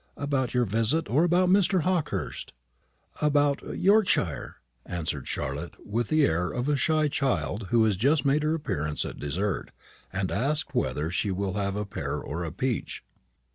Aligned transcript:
"About 0.17 0.55
your 0.55 0.65
visit, 0.65 1.07
or 1.11 1.23
about 1.23 1.47
Mr. 1.49 1.81
Hawkehurst?" 1.83 2.53
"About 3.21 3.61
Yorkshire," 3.77 4.55
answered 4.83 5.27
Charlotte, 5.27 5.75
with 5.85 6.07
the 6.07 6.25
air 6.25 6.49
of 6.49 6.67
a 6.67 6.75
shy 6.75 7.07
child 7.07 7.67
who 7.69 7.83
has 7.83 8.25
made 8.25 8.41
her 8.41 8.55
appearance 8.55 9.05
at 9.05 9.19
dessert, 9.19 9.69
and 10.11 10.31
is 10.31 10.37
asked 10.37 10.73
whether 10.73 11.11
she 11.11 11.29
will 11.29 11.53
have 11.53 11.75
a 11.75 11.85
pear 11.85 12.15
or 12.15 12.43
a 12.43 12.51
peach. 12.51 13.03